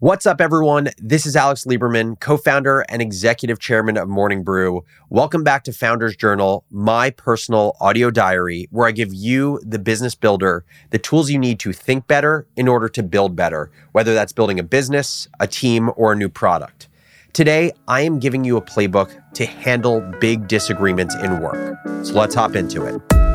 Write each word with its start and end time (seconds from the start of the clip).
What's 0.00 0.26
up, 0.26 0.40
everyone? 0.40 0.90
This 0.98 1.26
is 1.26 1.34
Alex 1.34 1.64
Lieberman, 1.64 2.20
co 2.20 2.36
founder 2.36 2.82
and 2.88 3.02
executive 3.02 3.58
chairman 3.58 3.96
of 3.96 4.08
Morning 4.08 4.44
Brew. 4.44 4.84
Welcome 5.10 5.42
back 5.42 5.64
to 5.64 5.72
Founders 5.72 6.14
Journal, 6.14 6.64
my 6.70 7.10
personal 7.10 7.76
audio 7.80 8.08
diary, 8.12 8.68
where 8.70 8.86
I 8.86 8.92
give 8.92 9.12
you, 9.12 9.60
the 9.64 9.80
business 9.80 10.14
builder, 10.14 10.64
the 10.90 11.00
tools 11.00 11.30
you 11.30 11.38
need 11.40 11.58
to 11.58 11.72
think 11.72 12.06
better 12.06 12.46
in 12.54 12.68
order 12.68 12.88
to 12.88 13.02
build 13.02 13.34
better, 13.34 13.72
whether 13.90 14.14
that's 14.14 14.32
building 14.32 14.60
a 14.60 14.62
business, 14.62 15.26
a 15.40 15.48
team, 15.48 15.90
or 15.96 16.12
a 16.12 16.16
new 16.16 16.28
product. 16.28 16.86
Today, 17.32 17.72
I 17.88 18.02
am 18.02 18.20
giving 18.20 18.44
you 18.44 18.56
a 18.56 18.62
playbook 18.62 19.20
to 19.34 19.46
handle 19.46 20.00
big 20.20 20.46
disagreements 20.46 21.16
in 21.16 21.40
work. 21.40 21.76
So 22.04 22.14
let's 22.14 22.36
hop 22.36 22.54
into 22.54 22.84
it. 22.84 23.27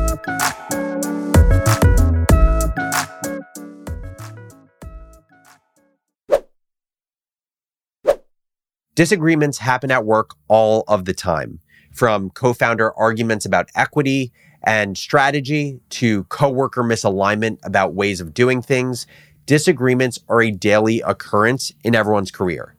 Disagreements 8.94 9.58
happen 9.58 9.90
at 9.90 10.04
work 10.04 10.36
all 10.46 10.84
of 10.86 11.04
the 11.04 11.14
time, 11.14 11.58
from 11.92 12.30
co 12.30 12.52
founder 12.52 12.92
arguments 12.96 13.44
about 13.44 13.68
equity 13.74 14.32
and 14.62 14.96
strategy 14.96 15.80
to 15.90 16.22
coworker 16.24 16.84
misalignment 16.84 17.58
about 17.64 17.94
ways 17.94 18.20
of 18.20 18.32
doing 18.32 18.62
things. 18.62 19.06
Disagreements 19.46 20.20
are 20.28 20.40
a 20.40 20.52
daily 20.52 21.00
occurrence 21.00 21.72
in 21.82 21.96
everyone's 21.96 22.30
career. 22.30 22.76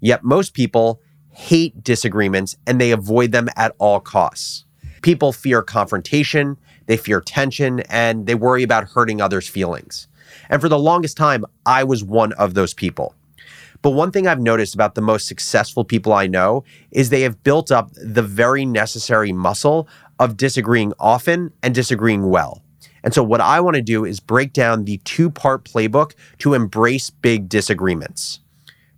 Yet 0.00 0.22
most 0.22 0.54
people 0.54 1.00
hate 1.30 1.82
disagreements 1.82 2.56
and 2.64 2.80
they 2.80 2.92
avoid 2.92 3.32
them 3.32 3.48
at 3.56 3.74
all 3.78 3.98
costs. 3.98 4.64
People 5.02 5.32
fear 5.32 5.62
confrontation, 5.62 6.56
they 6.86 6.96
fear 6.96 7.20
tension, 7.20 7.80
and 7.90 8.26
they 8.26 8.34
worry 8.34 8.62
about 8.62 8.90
hurting 8.90 9.20
others' 9.20 9.48
feelings. 9.48 10.06
And 10.48 10.60
for 10.60 10.68
the 10.68 10.78
longest 10.78 11.16
time, 11.16 11.44
I 11.66 11.82
was 11.82 12.04
one 12.04 12.32
of 12.34 12.54
those 12.54 12.74
people. 12.74 13.14
But 13.82 13.90
one 13.90 14.10
thing 14.10 14.26
I've 14.26 14.40
noticed 14.40 14.74
about 14.74 14.94
the 14.94 15.00
most 15.00 15.28
successful 15.28 15.84
people 15.84 16.12
I 16.12 16.26
know 16.26 16.64
is 16.90 17.10
they 17.10 17.22
have 17.22 17.42
built 17.44 17.70
up 17.70 17.90
the 17.94 18.22
very 18.22 18.64
necessary 18.64 19.32
muscle 19.32 19.88
of 20.18 20.36
disagreeing 20.36 20.92
often 20.98 21.52
and 21.62 21.74
disagreeing 21.74 22.28
well. 22.28 22.62
And 23.04 23.14
so, 23.14 23.22
what 23.22 23.40
I 23.40 23.60
want 23.60 23.76
to 23.76 23.82
do 23.82 24.04
is 24.04 24.18
break 24.18 24.52
down 24.52 24.84
the 24.84 24.98
two 25.04 25.30
part 25.30 25.64
playbook 25.64 26.14
to 26.38 26.54
embrace 26.54 27.10
big 27.10 27.48
disagreements. 27.48 28.40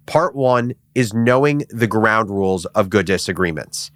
Part 0.06 0.34
one 0.34 0.74
is 0.94 1.12
knowing 1.12 1.62
the 1.68 1.86
ground 1.86 2.30
rules 2.30 2.64
of 2.66 2.90
good 2.90 3.06
disagreements. 3.06 3.90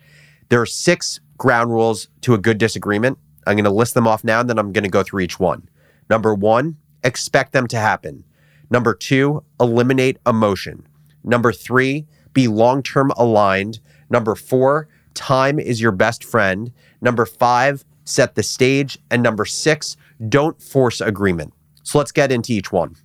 There 0.51 0.61
are 0.61 0.67
six 0.67 1.21
ground 1.39 1.71
rules 1.71 2.09
to 2.21 2.35
a 2.35 2.39
good 2.39 2.59
disagreement. 2.59 3.19
I'm 3.47 3.57
going 3.57 3.65
to 3.65 3.71
list 3.71 3.95
them 3.95 4.07
off 4.07 4.23
now, 4.23 4.41
and 4.41 4.49
then 4.49 4.59
I'm 4.59 4.73
going 4.73 4.85
to 4.85 4.91
go 4.91 5.03
through 5.03 5.21
each 5.21 5.41
one. 5.41 5.69
Number 6.09 6.35
one, 6.35 6.77
expect 7.03 7.53
them 7.53 7.67
to 7.69 7.79
happen. 7.79 8.25
Number 8.71 8.95
two, 8.95 9.45
eliminate 9.61 10.19
emotion. 10.27 10.87
Number 11.23 11.53
three, 11.53 12.07
be 12.33 12.49
long 12.49 12.83
term 12.83 13.11
aligned. 13.17 13.81
Number 14.11 14.35
four, 14.35 14.89
time 15.15 15.59
is 15.59 15.81
your 15.81 15.93
best 15.93 16.25
friend. 16.25 16.73
Number 17.01 17.27
five, 17.27 17.85
set 18.05 18.35
the 18.35 18.43
stage. 18.43 18.99
And 19.11 19.23
number 19.23 19.45
six, 19.45 19.97
don't 20.29 20.61
force 20.61 21.01
agreement. 21.01 21.53
So 21.83 21.99
let's 21.99 22.13
get 22.13 22.33
into 22.33 22.53
each 22.53 22.73
one. 22.73 22.97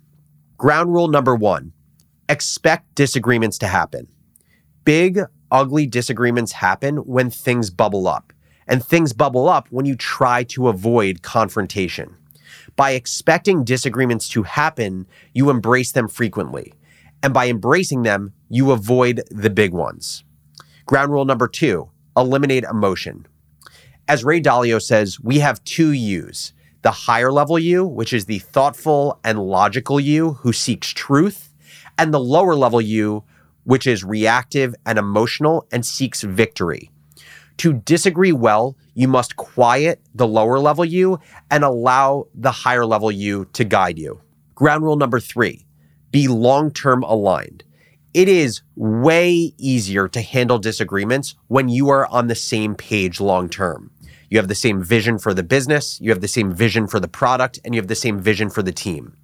Ground 0.56 0.92
rule 0.92 1.08
number 1.08 1.34
one 1.34 1.72
expect 2.28 2.94
disagreements 2.94 3.58
to 3.58 3.66
happen. 3.66 4.06
Big, 4.84 5.20
ugly 5.50 5.84
disagreements 5.84 6.52
happen 6.52 6.98
when 6.98 7.28
things 7.28 7.70
bubble 7.70 8.06
up. 8.06 8.32
And 8.68 8.84
things 8.84 9.12
bubble 9.12 9.48
up 9.48 9.66
when 9.70 9.84
you 9.84 9.96
try 9.96 10.44
to 10.44 10.68
avoid 10.68 11.22
confrontation. 11.22 12.16
By 12.76 12.92
expecting 12.92 13.64
disagreements 13.64 14.28
to 14.30 14.42
happen, 14.42 15.06
you 15.32 15.50
embrace 15.50 15.92
them 15.92 16.08
frequently. 16.08 16.72
And 17.22 17.34
by 17.34 17.48
embracing 17.48 18.02
them, 18.02 18.32
you 18.48 18.70
avoid 18.70 19.22
the 19.30 19.50
big 19.50 19.72
ones. 19.72 20.24
Ground 20.86 21.12
rule 21.12 21.24
number 21.24 21.48
two 21.48 21.90
eliminate 22.16 22.64
emotion. 22.64 23.26
As 24.08 24.24
Ray 24.24 24.40
Dalio 24.40 24.82
says, 24.82 25.20
we 25.20 25.38
have 25.38 25.62
two 25.64 25.92
yous 25.92 26.52
the 26.82 26.90
higher 26.90 27.30
level 27.30 27.58
you, 27.58 27.84
which 27.84 28.12
is 28.12 28.24
the 28.24 28.38
thoughtful 28.38 29.20
and 29.22 29.38
logical 29.38 30.00
you 30.00 30.32
who 30.32 30.52
seeks 30.52 30.90
truth, 30.90 31.52
and 31.98 32.12
the 32.12 32.20
lower 32.20 32.54
level 32.54 32.80
you, 32.80 33.22
which 33.64 33.86
is 33.86 34.02
reactive 34.02 34.74
and 34.86 34.98
emotional 34.98 35.66
and 35.70 35.84
seeks 35.84 36.22
victory. 36.22 36.90
To 37.58 37.74
disagree 37.74 38.32
well, 38.32 38.76
you 39.00 39.08
must 39.08 39.36
quiet 39.36 39.98
the 40.14 40.26
lower 40.26 40.58
level 40.58 40.84
you 40.84 41.18
and 41.50 41.64
allow 41.64 42.26
the 42.34 42.50
higher 42.50 42.84
level 42.84 43.10
you 43.10 43.46
to 43.54 43.64
guide 43.64 43.98
you. 43.98 44.20
Ground 44.54 44.84
rule 44.84 44.96
number 44.96 45.18
three 45.18 45.64
be 46.10 46.28
long 46.28 46.70
term 46.70 47.02
aligned. 47.04 47.64
It 48.12 48.28
is 48.28 48.60
way 48.76 49.54
easier 49.56 50.06
to 50.08 50.20
handle 50.20 50.58
disagreements 50.58 51.34
when 51.48 51.70
you 51.70 51.88
are 51.88 52.06
on 52.08 52.26
the 52.26 52.34
same 52.34 52.74
page 52.74 53.20
long 53.20 53.48
term. 53.48 53.90
You 54.28 54.36
have 54.36 54.48
the 54.48 54.54
same 54.54 54.82
vision 54.82 55.18
for 55.18 55.32
the 55.32 55.42
business, 55.42 55.98
you 56.02 56.10
have 56.10 56.20
the 56.20 56.28
same 56.28 56.52
vision 56.52 56.86
for 56.86 57.00
the 57.00 57.08
product, 57.08 57.58
and 57.64 57.74
you 57.74 57.80
have 57.80 57.88
the 57.88 57.94
same 57.94 58.20
vision 58.20 58.50
for 58.50 58.62
the 58.62 58.72
team. 58.72 59.16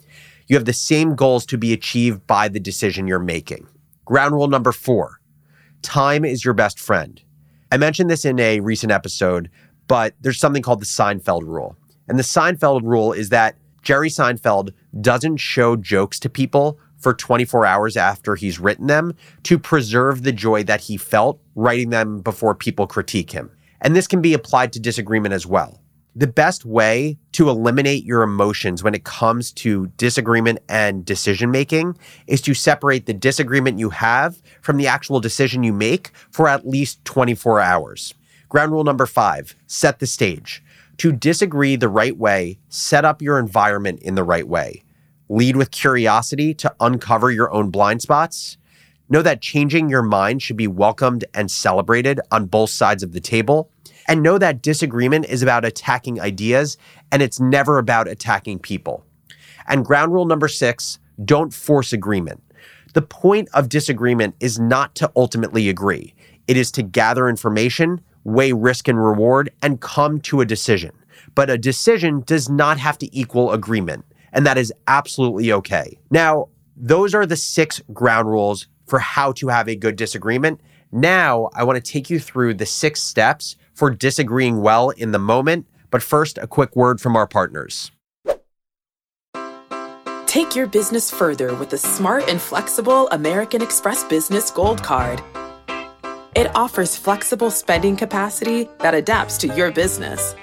You 0.47 0.57
have 0.57 0.65
the 0.65 0.73
same 0.73 1.15
goals 1.15 1.45
to 1.47 1.59
be 1.59 1.75
achieved 1.75 2.27
by 2.27 2.49
the 2.49 2.61
decision 2.61 3.07
you're 3.07 3.19
making. 3.19 3.69
Ground 4.07 4.33
rule 4.33 4.49
number 4.49 4.73
four 4.73 5.21
time 5.83 6.25
is 6.25 6.47
your 6.47 6.55
best 6.55 6.81
friend. 6.81 7.21
I 7.73 7.79
mentioned 7.79 8.09
this 8.09 8.25
in 8.25 8.39
a 8.39 8.61
recent 8.61 8.93
episode, 8.93 9.51
but 9.89 10.15
there's 10.21 10.39
something 10.39 10.63
called 10.63 10.81
the 10.81 10.87
Seinfeld 10.87 11.43
rule. 11.43 11.77
And 12.09 12.19
the 12.19 12.25
Seinfeld 12.25 12.83
rule 12.83 13.13
is 13.13 13.31
that 13.31 13.57
Jerry 13.83 14.09
Seinfeld 14.09 14.73
doesn't 15.01 15.37
show 15.37 15.77
jokes 15.77 16.19
to 16.21 16.29
people 16.29 16.79
for 16.99 17.15
24 17.15 17.67
hours 17.67 17.97
after 17.97 18.35
he's 18.35 18.59
written 18.59 18.87
them 18.87 19.15
to 19.45 19.59
preserve 19.59 20.23
the 20.23 20.33
joy 20.33 20.65
that 20.65 20.83
he 20.83 20.97
felt 20.97 21.41
writing 21.55 21.91
them 21.91 22.21
before 22.21 22.55
people 22.55 22.87
critique 22.87 23.31
him. 23.31 23.51
And 23.81 23.95
this 23.95 24.07
can 24.07 24.23
be 24.23 24.35
applied 24.35 24.73
to 24.73 24.81
disagreement 24.81 25.35
as 25.35 25.47
well 25.47 25.81
the 26.17 26.27
best 26.27 26.65
way 26.65 27.19
to 27.33 27.51
eliminate 27.51 28.03
your 28.05 28.23
emotions 28.23 28.83
when 28.83 28.95
it 28.95 29.05
comes 29.05 29.53
to 29.53 29.89
disagreement 29.99 30.59
and 30.67 31.05
decision 31.05 31.51
making 31.51 31.95
is 32.27 32.41
to 32.41 32.55
separate 32.55 33.05
the 33.05 33.13
disagreement 33.13 33.79
you 33.79 33.91
have 33.91 34.41
from 34.63 34.79
the 34.79 34.87
actual 34.87 35.21
decision 35.21 35.63
you 35.63 35.75
make 35.75 36.11
for 36.31 36.49
at 36.49 36.67
least 36.67 37.05
24 37.05 37.61
hours. 37.61 38.15
Ground 38.49 38.73
rule 38.73 38.85
number 38.85 39.07
five 39.07 39.57
set 39.67 39.99
the 39.99 40.07
stage. 40.07 40.63
To 40.99 41.13
disagree 41.13 41.77
the 41.77 41.89
right 41.89 42.17
way, 42.17 42.59
set 42.69 43.05
up 43.05 43.21
your 43.21 43.39
environment 43.39 44.01
in 44.03 44.15
the 44.15 44.25
right 44.25 44.47
way. 44.49 44.83
Lead 45.29 45.57
with 45.57 45.71
curiosity 45.71 46.55
to 46.55 46.75
uncover 46.81 47.31
your 47.31 47.53
own 47.53 47.71
blind 47.71 48.01
spots. 48.01 48.57
Know 49.09 49.23
that 49.23 49.43
changing 49.43 49.89
your 49.89 50.03
mind 50.03 50.43
should 50.43 50.57
be 50.57 50.67
welcomed 50.67 51.25
and 51.35 51.51
celebrated 51.51 52.21
on 52.31 52.47
both 52.47 52.71
sides 52.71 53.03
of 53.03 53.13
the 53.13 53.21
table 53.21 53.71
and 54.09 54.23
know 54.23 54.39
that 54.39 54.63
disagreement 54.63 55.27
is 55.27 55.43
about 55.43 55.65
attacking 55.65 56.21
ideas 56.21 56.79
and 57.13 57.23
it's 57.23 57.41
never 57.41 57.79
about 57.79 58.09
attacking 58.09 58.59
people. 58.61 59.05
And 59.69 59.85
ground 59.85 60.13
rule 60.13 60.25
number 60.25 60.49
six 60.49 60.99
don't 61.25 61.53
force 61.53 61.93
agreement. 61.93 62.43
The 62.95 63.03
point 63.03 63.49
of 63.53 63.69
disagreement 63.69 64.37
is 64.41 64.59
not 64.59 64.95
to 64.97 65.11
ultimately 65.17 65.69
agree, 65.69 66.15
it 66.47 66.57
is 66.57 66.71
to 66.73 66.83
gather 66.83 67.29
information, 67.29 68.01
weigh 68.27 68.53
risk 68.53 68.89
and 68.89 69.03
reward, 69.03 69.51
and 69.63 69.81
come 69.81 70.21
to 70.21 70.41
a 70.41 70.45
decision. 70.45 70.93
But 71.35 71.49
a 71.49 71.57
decision 71.57 72.23
does 72.27 72.49
not 72.49 72.79
have 72.79 72.99
to 72.99 73.17
equal 73.17 73.53
agreement, 73.53 74.05
and 74.33 74.45
that 74.47 74.59
is 74.59 74.73
absolutely 74.89 75.53
okay. 75.53 75.97
Now, 76.11 76.49
those 76.77 77.15
are 77.15 77.25
the 77.25 77.37
six 77.37 77.81
ground 77.93 78.29
rules 78.29 78.67
for 78.87 78.99
how 78.99 79.33
to 79.33 79.49
have 79.49 79.69
a 79.69 79.77
good 79.77 79.97
disagreement. 79.97 80.61
Now, 80.93 81.51
I 81.55 81.65
want 81.65 81.83
to 81.83 81.93
take 81.93 82.11
you 82.11 82.19
through 82.19 82.55
the 82.55 82.67
six 82.67 83.01
steps 83.01 83.57
for 83.75 83.91
disagreeing 83.91 84.61
well 84.61 84.91
in 84.91 85.13
the 85.13 85.19
moment. 85.19 85.67
But 85.91 86.03
first, 86.03 86.39
a 86.39 86.47
quick 86.47 86.75
word 86.75 87.01
from 87.01 87.17
our 87.17 87.27
partners. 87.27 87.93
Take 90.27 90.57
your 90.57 90.67
business 90.67 91.11
further 91.11 91.55
with 91.55 91.71
the 91.71 91.79
smart 91.79 92.29
and 92.29 92.41
flexible 92.41 93.09
American 93.11 93.63
Express 93.63 94.05
Business 94.05 94.51
Gold 94.51 94.83
Card. 94.83 95.23
It 96.37 96.55
offers 96.55 96.99
flexible 96.99 97.51
spending 97.51 97.97
capacity 97.97 98.69
that 98.81 98.93
adapts 98.93 99.39
to 99.39 99.47
your 99.47 99.73
business. 99.73 100.35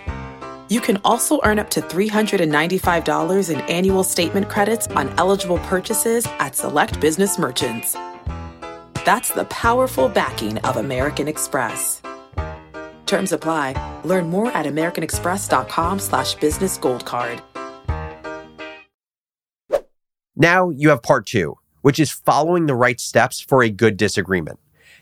You 0.67 0.81
can 0.81 0.99
also 1.05 1.39
earn 1.43 1.59
up 1.59 1.69
to 1.69 1.81
$395 1.81 3.53
in 3.53 3.61
annual 3.61 4.03
statement 4.03 4.49
credits 4.49 4.87
on 4.87 5.13
eligible 5.19 5.59
purchases 5.59 6.25
at 6.39 6.55
select 6.55 6.99
business 6.99 7.37
merchants. 7.37 7.95
That's 9.05 9.29
the 9.29 9.45
powerful 9.51 10.09
backing 10.09 10.57
of 10.65 10.77
American 10.77 11.27
Express. 11.27 12.01
Terms 13.05 13.31
apply. 13.31 13.75
Learn 14.03 14.31
more 14.31 14.47
at 14.47 14.65
americanexpress.com 14.65 15.99
slash 15.99 16.33
business 16.33 16.75
gold 16.75 17.05
card. 17.05 17.39
Now 20.35 20.71
you 20.71 20.89
have 20.89 21.03
part 21.03 21.27
two, 21.27 21.59
which 21.81 21.99
is 21.99 22.09
following 22.09 22.65
the 22.65 22.73
right 22.73 22.99
steps 22.99 23.39
for 23.39 23.61
a 23.61 23.69
good 23.69 23.95
disagreement. 23.95 24.57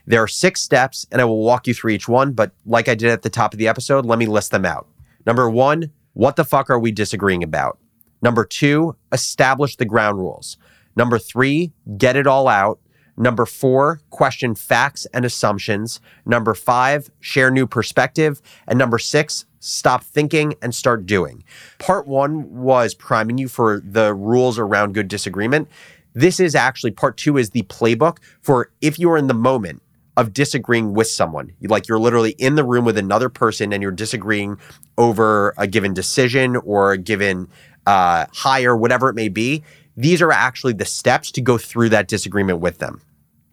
There 0.05 0.21
are 0.21 0.27
six 0.27 0.61
steps, 0.61 1.05
and 1.11 1.21
I 1.21 1.25
will 1.25 1.43
walk 1.43 1.67
you 1.67 1.73
through 1.73 1.91
each 1.91 2.07
one, 2.07 2.33
but 2.33 2.51
like 2.65 2.87
I 2.87 2.95
did 2.95 3.09
at 3.09 3.21
the 3.21 3.29
top 3.29 3.53
of 3.53 3.59
the 3.59 3.67
episode, 3.67 4.05
let 4.05 4.19
me 4.19 4.25
list 4.25 4.51
them 4.51 4.65
out. 4.65 4.87
Number 5.25 5.49
one, 5.49 5.91
what 6.13 6.35
the 6.35 6.45
fuck 6.45 6.69
are 6.69 6.79
we 6.79 6.91
disagreeing 6.91 7.43
about? 7.43 7.77
Number 8.21 8.45
two, 8.45 8.95
establish 9.11 9.75
the 9.75 9.85
ground 9.85 10.17
rules. 10.17 10.57
Number 10.95 11.17
three, 11.17 11.71
get 11.97 12.15
it 12.15 12.27
all 12.27 12.47
out. 12.47 12.79
Number 13.17 13.45
four, 13.45 14.01
question 14.09 14.55
facts 14.55 15.05
and 15.13 15.25
assumptions. 15.25 15.99
Number 16.25 16.53
five, 16.53 17.09
share 17.19 17.51
new 17.51 17.67
perspective. 17.67 18.41
And 18.67 18.79
number 18.79 18.97
six, 18.97 19.45
stop 19.59 20.03
thinking 20.03 20.55
and 20.61 20.73
start 20.73 21.05
doing. 21.05 21.43
Part 21.77 22.07
one 22.07 22.51
was 22.51 22.93
priming 22.95 23.37
you 23.37 23.47
for 23.47 23.81
the 23.85 24.13
rules 24.13 24.57
around 24.57 24.93
good 24.93 25.07
disagreement. 25.07 25.67
This 26.13 26.39
is 26.39 26.55
actually 26.55 26.91
part 26.91 27.17
two 27.17 27.37
is 27.37 27.51
the 27.51 27.63
playbook 27.63 28.17
for 28.41 28.71
if 28.81 28.99
you're 28.99 29.17
in 29.17 29.27
the 29.27 29.33
moment 29.33 29.81
of 30.17 30.33
disagreeing 30.33 30.93
with 30.93 31.07
someone. 31.07 31.53
Like 31.61 31.87
you're 31.87 31.99
literally 31.99 32.31
in 32.31 32.55
the 32.55 32.63
room 32.63 32.85
with 32.85 32.97
another 32.97 33.29
person 33.29 33.71
and 33.73 33.81
you're 33.81 33.91
disagreeing 33.91 34.57
over 34.97 35.53
a 35.57 35.67
given 35.67 35.93
decision 35.93 36.55
or 36.57 36.91
a 36.91 36.97
given 36.97 37.47
uh, 37.85 38.25
hire, 38.33 38.75
whatever 38.75 39.09
it 39.09 39.15
may 39.15 39.29
be. 39.29 39.63
These 39.95 40.21
are 40.21 40.31
actually 40.31 40.73
the 40.73 40.85
steps 40.85 41.31
to 41.31 41.41
go 41.41 41.57
through 41.57 41.89
that 41.89 42.07
disagreement 42.07 42.59
with 42.59 42.77
them. 42.77 43.01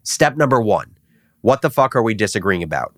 Step 0.03 0.37
number 0.37 0.61
one 0.61 0.95
What 1.41 1.61
the 1.61 1.69
fuck 1.69 1.95
are 1.95 2.03
we 2.03 2.13
disagreeing 2.13 2.63
about? 2.63 2.95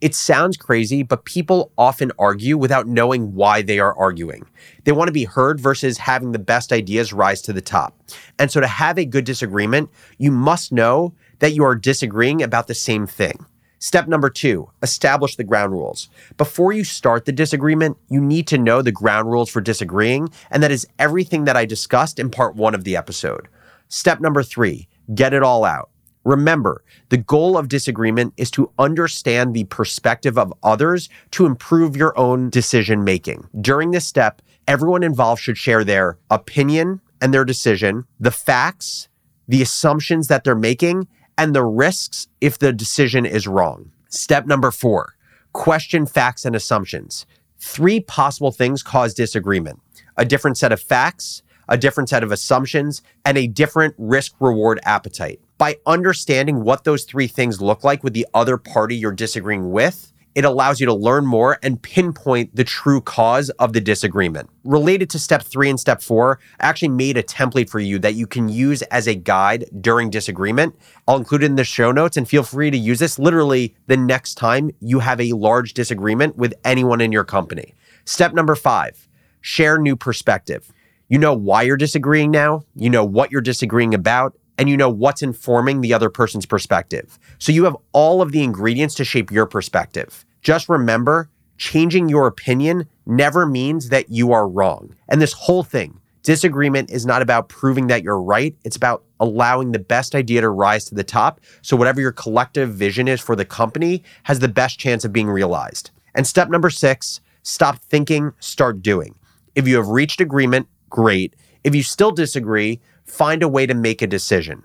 It 0.00 0.14
sounds 0.14 0.56
crazy, 0.56 1.02
but 1.02 1.26
people 1.26 1.72
often 1.76 2.10
argue 2.18 2.56
without 2.56 2.86
knowing 2.86 3.34
why 3.34 3.60
they 3.60 3.78
are 3.78 3.96
arguing. 3.98 4.46
They 4.84 4.92
want 4.92 5.08
to 5.08 5.12
be 5.12 5.24
heard 5.24 5.60
versus 5.60 5.98
having 5.98 6.32
the 6.32 6.38
best 6.38 6.72
ideas 6.72 7.12
rise 7.12 7.42
to 7.42 7.52
the 7.52 7.60
top. 7.60 7.94
And 8.38 8.50
so, 8.50 8.60
to 8.60 8.66
have 8.66 8.98
a 8.98 9.04
good 9.04 9.24
disagreement, 9.24 9.90
you 10.16 10.32
must 10.32 10.72
know 10.72 11.14
that 11.40 11.52
you 11.52 11.64
are 11.64 11.74
disagreeing 11.74 12.42
about 12.42 12.68
the 12.68 12.74
same 12.74 13.06
thing. 13.06 13.44
Step 13.82 14.06
number 14.06 14.28
two, 14.28 14.70
establish 14.82 15.36
the 15.36 15.44
ground 15.44 15.72
rules. 15.72 16.10
Before 16.36 16.70
you 16.70 16.84
start 16.84 17.24
the 17.24 17.32
disagreement, 17.32 17.96
you 18.10 18.20
need 18.20 18.46
to 18.48 18.58
know 18.58 18.82
the 18.82 18.92
ground 18.92 19.30
rules 19.30 19.48
for 19.48 19.62
disagreeing, 19.62 20.28
and 20.50 20.62
that 20.62 20.70
is 20.70 20.86
everything 20.98 21.44
that 21.44 21.56
I 21.56 21.64
discussed 21.64 22.18
in 22.18 22.30
part 22.30 22.54
one 22.54 22.74
of 22.74 22.84
the 22.84 22.94
episode. 22.94 23.48
Step 23.88 24.20
number 24.20 24.42
three, 24.42 24.86
get 25.14 25.32
it 25.32 25.42
all 25.42 25.64
out. 25.64 25.88
Remember, 26.24 26.84
the 27.08 27.16
goal 27.16 27.56
of 27.56 27.68
disagreement 27.68 28.34
is 28.36 28.50
to 28.50 28.70
understand 28.78 29.54
the 29.54 29.64
perspective 29.64 30.36
of 30.36 30.52
others 30.62 31.08
to 31.30 31.46
improve 31.46 31.96
your 31.96 32.16
own 32.18 32.50
decision 32.50 33.02
making. 33.02 33.48
During 33.58 33.92
this 33.92 34.06
step, 34.06 34.42
everyone 34.68 35.02
involved 35.02 35.40
should 35.40 35.56
share 35.56 35.84
their 35.84 36.18
opinion 36.30 37.00
and 37.22 37.32
their 37.32 37.46
decision, 37.46 38.04
the 38.18 38.30
facts, 38.30 39.08
the 39.48 39.62
assumptions 39.62 40.28
that 40.28 40.44
they're 40.44 40.54
making, 40.54 41.08
and 41.40 41.54
the 41.54 41.64
risks 41.64 42.28
if 42.42 42.58
the 42.58 42.70
decision 42.70 43.24
is 43.24 43.48
wrong. 43.48 43.90
Step 44.10 44.46
number 44.46 44.70
four 44.70 45.14
question 45.54 46.04
facts 46.04 46.44
and 46.44 46.54
assumptions. 46.54 47.24
Three 47.58 48.00
possible 48.00 48.52
things 48.52 48.82
cause 48.82 49.14
disagreement 49.14 49.80
a 50.18 50.26
different 50.26 50.58
set 50.58 50.70
of 50.70 50.82
facts, 50.82 51.42
a 51.66 51.78
different 51.78 52.10
set 52.10 52.22
of 52.22 52.30
assumptions, 52.30 53.00
and 53.24 53.38
a 53.38 53.46
different 53.46 53.94
risk 53.96 54.34
reward 54.38 54.80
appetite. 54.84 55.40
By 55.56 55.78
understanding 55.86 56.62
what 56.62 56.84
those 56.84 57.04
three 57.04 57.26
things 57.26 57.62
look 57.62 57.84
like 57.84 58.04
with 58.04 58.12
the 58.12 58.26
other 58.34 58.58
party 58.58 58.96
you're 58.96 59.10
disagreeing 59.10 59.70
with, 59.70 60.12
it 60.34 60.44
allows 60.44 60.80
you 60.80 60.86
to 60.86 60.94
learn 60.94 61.26
more 61.26 61.58
and 61.62 61.80
pinpoint 61.82 62.54
the 62.54 62.64
true 62.64 63.00
cause 63.00 63.50
of 63.50 63.72
the 63.72 63.80
disagreement. 63.80 64.48
Related 64.64 65.10
to 65.10 65.18
step 65.18 65.42
three 65.42 65.68
and 65.68 65.78
step 65.78 66.02
four, 66.02 66.38
I 66.60 66.68
actually 66.68 66.88
made 66.88 67.16
a 67.16 67.22
template 67.22 67.68
for 67.68 67.80
you 67.80 67.98
that 68.00 68.14
you 68.14 68.26
can 68.26 68.48
use 68.48 68.82
as 68.82 69.06
a 69.06 69.14
guide 69.14 69.64
during 69.80 70.10
disagreement. 70.10 70.74
I'll 71.08 71.16
include 71.16 71.42
it 71.42 71.46
in 71.46 71.56
the 71.56 71.64
show 71.64 71.92
notes 71.92 72.16
and 72.16 72.28
feel 72.28 72.42
free 72.42 72.70
to 72.70 72.78
use 72.78 72.98
this 72.98 73.18
literally 73.18 73.74
the 73.86 73.96
next 73.96 74.34
time 74.34 74.70
you 74.80 75.00
have 75.00 75.20
a 75.20 75.32
large 75.32 75.74
disagreement 75.74 76.36
with 76.36 76.54
anyone 76.64 77.00
in 77.00 77.12
your 77.12 77.24
company. 77.24 77.74
Step 78.04 78.32
number 78.32 78.54
five 78.54 79.08
share 79.42 79.78
new 79.78 79.96
perspective. 79.96 80.72
You 81.08 81.18
know 81.18 81.34
why 81.34 81.62
you're 81.62 81.76
disagreeing 81.76 82.30
now, 82.30 82.62
you 82.76 82.90
know 82.90 83.04
what 83.04 83.32
you're 83.32 83.40
disagreeing 83.40 83.94
about, 83.94 84.34
and 84.60 84.68
you 84.68 84.76
know 84.76 84.90
what's 84.90 85.22
informing 85.22 85.80
the 85.80 85.94
other 85.94 86.10
person's 86.10 86.44
perspective. 86.44 87.18
So 87.38 87.50
you 87.50 87.64
have 87.64 87.78
all 87.92 88.20
of 88.20 88.30
the 88.30 88.44
ingredients 88.44 88.94
to 88.96 89.06
shape 89.06 89.30
your 89.30 89.46
perspective. 89.46 90.26
Just 90.42 90.68
remember, 90.68 91.30
changing 91.56 92.10
your 92.10 92.26
opinion 92.26 92.86
never 93.06 93.46
means 93.46 93.88
that 93.88 94.10
you 94.10 94.32
are 94.32 94.46
wrong. 94.46 94.94
And 95.08 95.20
this 95.22 95.32
whole 95.32 95.62
thing, 95.62 95.98
disagreement 96.24 96.90
is 96.90 97.06
not 97.06 97.22
about 97.22 97.48
proving 97.48 97.86
that 97.86 98.02
you're 98.02 98.20
right. 98.20 98.54
It's 98.62 98.76
about 98.76 99.02
allowing 99.18 99.72
the 99.72 99.78
best 99.78 100.14
idea 100.14 100.42
to 100.42 100.50
rise 100.50 100.84
to 100.86 100.94
the 100.94 101.04
top. 101.04 101.40
So 101.62 101.74
whatever 101.74 102.02
your 102.02 102.12
collective 102.12 102.74
vision 102.74 103.08
is 103.08 103.18
for 103.18 103.34
the 103.34 103.46
company 103.46 104.02
has 104.24 104.40
the 104.40 104.48
best 104.48 104.78
chance 104.78 105.06
of 105.06 105.12
being 105.12 105.30
realized. 105.30 105.90
And 106.14 106.26
step 106.26 106.50
number 106.50 106.68
six, 106.68 107.22
stop 107.44 107.78
thinking, 107.78 108.34
start 108.40 108.82
doing. 108.82 109.14
If 109.54 109.66
you 109.66 109.76
have 109.76 109.88
reached 109.88 110.20
agreement, 110.20 110.68
great. 110.90 111.34
If 111.64 111.74
you 111.74 111.82
still 111.82 112.10
disagree, 112.10 112.80
find 113.10 113.42
a 113.42 113.48
way 113.48 113.66
to 113.66 113.74
make 113.74 114.00
a 114.02 114.06
decision. 114.06 114.62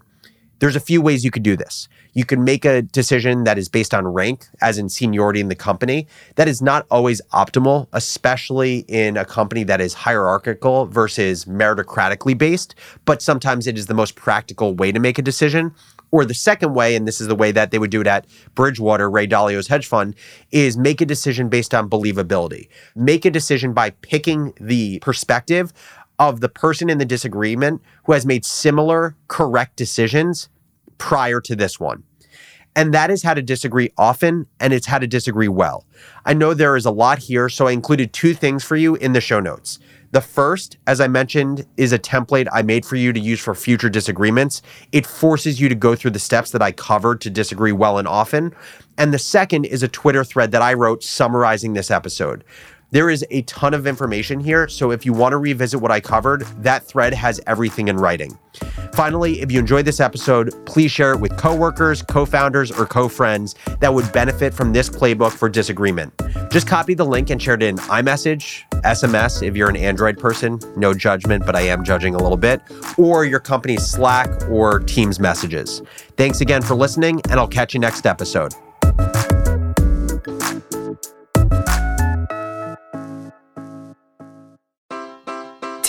There's 0.59 0.75
a 0.75 0.79
few 0.79 1.01
ways 1.01 1.25
you 1.25 1.31
could 1.31 1.43
do 1.43 1.57
this. 1.57 1.89
You 2.13 2.23
can 2.23 2.45
make 2.45 2.63
a 2.63 2.81
decision 2.81 3.43
that 3.43 3.57
is 3.57 3.67
based 3.67 3.93
on 3.93 4.07
rank, 4.07 4.47
as 4.61 4.77
in 4.77 4.87
seniority 4.87 5.41
in 5.41 5.49
the 5.49 5.55
company. 5.55 6.07
That 6.35 6.47
is 6.47 6.61
not 6.61 6.85
always 6.89 7.21
optimal, 7.33 7.87
especially 7.91 8.85
in 8.87 9.17
a 9.17 9.25
company 9.25 9.65
that 9.65 9.81
is 9.81 9.93
hierarchical 9.93 10.85
versus 10.85 11.43
meritocratically 11.43 12.37
based, 12.37 12.73
but 13.03 13.21
sometimes 13.21 13.67
it 13.67 13.77
is 13.77 13.87
the 13.87 13.93
most 13.93 14.15
practical 14.15 14.73
way 14.73 14.93
to 14.93 14.99
make 14.99 15.17
a 15.17 15.21
decision. 15.21 15.73
Or 16.11 16.23
the 16.23 16.33
second 16.33 16.73
way, 16.73 16.95
and 16.95 17.05
this 17.05 17.19
is 17.19 17.27
the 17.27 17.35
way 17.35 17.51
that 17.51 17.71
they 17.71 17.79
would 17.79 17.91
do 17.91 17.99
it 17.99 18.07
at 18.07 18.25
Bridgewater, 18.53 19.09
Ray 19.09 19.27
Dalio's 19.27 19.67
hedge 19.67 19.85
fund, 19.85 20.15
is 20.51 20.77
make 20.77 21.01
a 21.01 21.05
decision 21.05 21.49
based 21.49 21.73
on 21.73 21.89
believability. 21.89 22.69
Make 22.95 23.25
a 23.25 23.31
decision 23.31 23.73
by 23.73 23.89
picking 23.89 24.53
the 24.61 24.99
perspective 24.99 25.73
of 26.19 26.41
the 26.41 26.49
person 26.49 26.89
in 26.89 26.97
the 26.97 27.05
disagreement 27.05 27.81
who 28.05 28.13
has 28.13 28.25
made 28.25 28.45
similar 28.45 29.15
correct 29.27 29.75
decisions 29.75 30.49
prior 30.97 31.41
to 31.41 31.55
this 31.55 31.79
one. 31.79 32.03
And 32.75 32.93
that 32.93 33.09
is 33.09 33.23
how 33.23 33.33
to 33.33 33.41
disagree 33.41 33.91
often, 33.97 34.47
and 34.59 34.73
it's 34.73 34.87
how 34.87 34.99
to 34.99 35.07
disagree 35.07 35.47
well. 35.47 35.85
I 36.25 36.33
know 36.33 36.53
there 36.53 36.75
is 36.75 36.85
a 36.85 36.91
lot 36.91 37.19
here, 37.19 37.47
so 37.47 37.67
I 37.67 37.71
included 37.71 38.11
two 38.11 38.33
things 38.33 38.65
for 38.65 38.75
you 38.75 38.95
in 38.95 39.13
the 39.13 39.21
show 39.21 39.39
notes. 39.39 39.79
The 40.11 40.21
first, 40.21 40.77
as 40.87 41.01
I 41.01 41.07
mentioned, 41.07 41.65
is 41.77 41.91
a 41.91 41.99
template 41.99 42.47
I 42.51 42.61
made 42.61 42.85
for 42.85 42.95
you 42.95 43.11
to 43.11 43.19
use 43.19 43.39
for 43.39 43.55
future 43.55 43.89
disagreements. 43.89 44.61
It 44.91 45.05
forces 45.05 45.59
you 45.59 45.67
to 45.67 45.75
go 45.75 45.95
through 45.95 46.11
the 46.11 46.19
steps 46.19 46.51
that 46.51 46.61
I 46.61 46.71
covered 46.71 47.21
to 47.21 47.29
disagree 47.29 47.71
well 47.71 47.97
and 47.97 48.07
often. 48.07 48.53
And 48.97 49.13
the 49.13 49.19
second 49.19 49.65
is 49.65 49.83
a 49.83 49.89
Twitter 49.89 50.23
thread 50.23 50.51
that 50.51 50.61
I 50.61 50.73
wrote 50.73 51.03
summarizing 51.03 51.73
this 51.73 51.91
episode. 51.91 52.43
There 52.91 53.09
is 53.09 53.25
a 53.31 53.41
ton 53.43 53.73
of 53.73 53.87
information 53.87 54.39
here, 54.39 54.67
so 54.67 54.91
if 54.91 55.05
you 55.05 55.11
want 55.11 55.33
to 55.33 55.37
revisit 55.37 55.81
what 55.81 55.91
I 55.91 55.99
covered, 55.99 56.43
that 56.63 56.83
thread 56.83 57.13
has 57.13 57.41
everything 57.47 57.87
in 57.87 57.97
writing. 57.97 58.37
Finally, 58.93 59.41
if 59.41 59.51
you 59.51 59.59
enjoyed 59.59 59.85
this 59.85 59.99
episode, 59.99 60.53
please 60.65 60.91
share 60.91 61.11
it 61.11 61.19
with 61.19 61.35
coworkers, 61.35 62.01
co-founders, 62.01 62.71
or 62.71 62.85
co-friends 62.85 63.55
that 63.81 63.93
would 63.93 64.11
benefit 64.13 64.53
from 64.53 64.71
this 64.71 64.89
playbook 64.89 65.31
for 65.31 65.49
disagreement. 65.49 66.13
Just 66.51 66.67
copy 66.67 66.93
the 66.93 67.05
link 67.05 67.29
and 67.31 67.41
share 67.41 67.55
it 67.55 67.63
in 67.63 67.75
iMessage, 67.77 68.63
SMS 68.83 69.45
if 69.45 69.57
you're 69.57 69.69
an 69.69 69.75
Android 69.75 70.17
person, 70.17 70.59
no 70.77 70.93
judgment, 70.93 71.45
but 71.45 71.55
I 71.55 71.61
am 71.61 71.83
judging 71.83 72.15
a 72.15 72.17
little 72.17 72.37
bit, 72.37 72.61
or 72.97 73.25
your 73.25 73.41
company's 73.41 73.85
Slack 73.85 74.29
or 74.49 74.79
Teams 74.79 75.19
messages. 75.19 75.81
Thanks 76.17 76.39
again 76.39 76.61
for 76.61 76.75
listening, 76.75 77.19
and 77.29 77.39
I'll 77.39 77.47
catch 77.47 77.73
you 77.73 77.79
next 77.79 78.05
episode. 78.05 78.53